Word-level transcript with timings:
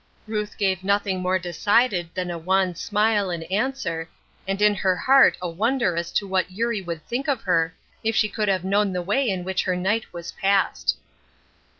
Ruth 0.25 0.57
gave 0.57 0.83
nothing 0.83 1.19
more 1.21 1.37
decided 1.37 2.09
than 2.15 2.31
a 2.31 2.37
wan 2.39 2.73
smile 2.73 3.29
in 3.29 3.43
answer, 3.43 4.09
and 4.47 4.59
in 4.59 4.73
her 4.73 4.95
heart 4.95 5.37
a 5.39 5.47
wonder 5.47 5.95
as 5.95 6.11
to 6.13 6.27
what 6.27 6.49
Eurie 6.49 6.81
would 6.81 7.05
think 7.05 7.27
of 7.27 7.41
her 7.43 7.75
if 8.03 8.15
she 8.15 8.27
could 8.27 8.47
have 8.47 8.65
known 8.65 8.93
the 8.93 9.03
way 9.03 9.29
in 9.29 9.43
which 9.43 9.65
her 9.65 9.75
night 9.75 10.11
was 10.11 10.31
passed. 10.31 10.97